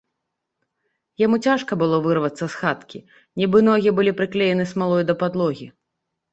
[1.23, 3.03] Яму цяжка было вырвацца з хаткі,
[3.43, 5.73] нібы ногі былі прыклеены смалой да падлогі.